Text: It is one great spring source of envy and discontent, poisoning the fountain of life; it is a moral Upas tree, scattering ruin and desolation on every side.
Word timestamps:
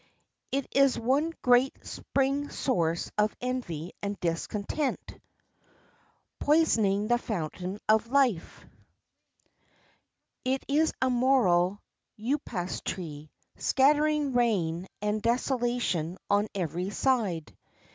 It 0.51 0.65
is 0.71 0.97
one 0.97 1.31
great 1.43 1.85
spring 1.85 2.49
source 2.49 3.11
of 3.19 3.35
envy 3.39 3.93
and 4.01 4.19
discontent, 4.19 5.21
poisoning 6.39 7.07
the 7.07 7.19
fountain 7.19 7.79
of 7.87 8.07
life; 8.09 8.65
it 10.43 10.65
is 10.67 10.91
a 11.03 11.11
moral 11.11 11.83
Upas 12.17 12.81
tree, 12.83 13.29
scattering 13.57 14.33
ruin 14.33 14.87
and 15.03 15.21
desolation 15.21 16.17
on 16.31 16.47
every 16.55 16.89
side. 16.89 17.55